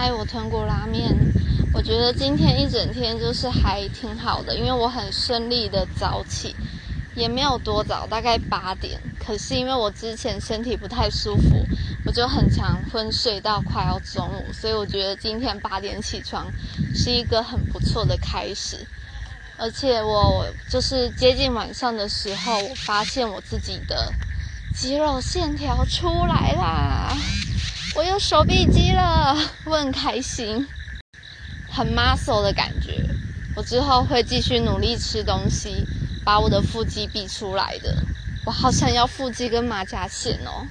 [0.00, 1.12] 嗨，我豚骨拉面。
[1.74, 6.54] 我觉得今天一整天就是还挺好的，因为我很顺利的早起，
[7.16, 9.00] 也没有多早，大概八点。
[9.18, 11.66] 可是因为我之前身体不太舒服，
[12.06, 16.46] 我就很常昏睡到快要中午，所以我觉得今天八点起床
[16.94, 18.76] 是一个很不错的开始。
[19.56, 24.12] 而且我就是接近晚上的时候，我发现我自己的
[24.72, 27.16] 肌肉线条出来啦。
[28.08, 29.36] 有手臂肌了，
[29.66, 30.66] 我很开心，
[31.70, 33.04] 很 muscle 的感觉。
[33.54, 35.84] 我之后会继续努力吃东西，
[36.24, 37.94] 把我的腹肌逼出来的。
[38.46, 40.64] 我好想要腹肌跟马甲线哦。